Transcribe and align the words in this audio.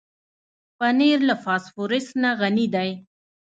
پنېر 0.77 1.19
له 1.29 1.35
فاسفورس 1.43 2.05
نه 2.21 2.29
غني 2.39 2.67
دی. 2.75 2.89